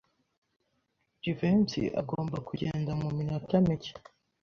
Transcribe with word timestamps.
Jivency 1.21 1.83
agomba 2.01 2.37
kugenda 2.47 2.91
muminota 2.99 3.55
mike. 3.65 3.91